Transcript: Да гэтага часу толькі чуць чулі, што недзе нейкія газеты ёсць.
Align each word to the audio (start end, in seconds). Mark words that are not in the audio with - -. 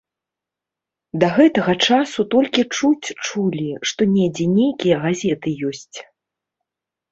Да 1.23 1.27
гэтага 1.37 1.75
часу 1.87 2.25
толькі 2.33 2.61
чуць 2.79 3.07
чулі, 3.27 3.67
што 3.91 4.09
недзе 4.17 4.49
нейкія 4.57 4.95
газеты 5.07 5.57
ёсць. 5.71 5.97